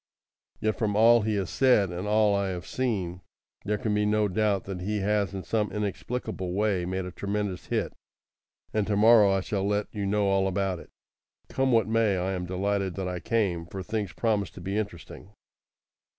[0.59, 3.21] Yet from all he has said, and all I have seen,
[3.65, 7.67] there can be no doubt that he has in some inexplicable way made a tremendous
[7.67, 7.93] hit,
[8.73, 10.89] and to morrow I shall let you know all about it.
[11.49, 15.33] Come what may, I am delighted that I came, for things promise to be interesting.